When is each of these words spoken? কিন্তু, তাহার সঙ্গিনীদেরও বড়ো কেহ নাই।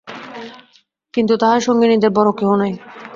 কিন্তু, 1.13 1.33
তাহার 1.37 1.59
সঙ্গিনীদেরও 1.61 2.15
বড়ো 2.17 2.31
কেহ 2.39 2.49
নাই। 2.55 2.73